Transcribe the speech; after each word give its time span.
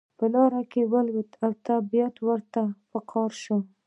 لار 0.33 0.53
کې 0.71 0.81
ولوید 0.93 1.29
طبیعت 1.67 2.15
ورته 2.27 2.61
په 2.89 2.99
قار 3.11 3.31
شو. 3.43 3.57